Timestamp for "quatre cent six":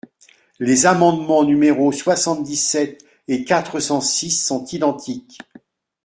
3.45-4.31